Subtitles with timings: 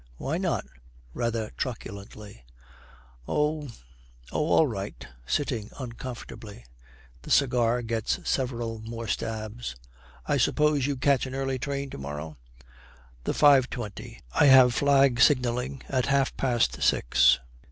[0.17, 0.65] 'Why not?'
[1.13, 2.43] rather truculently.
[3.27, 3.67] 'Oh
[4.31, 6.65] oh, all right,' sitting uncomfortably.
[7.21, 9.75] The cigar gets several more stabs.
[10.25, 12.37] 'I suppose you catch an early train to morrow?'
[13.25, 14.17] 'The 5.20.
[14.33, 17.39] I have flag signalling at half past six.'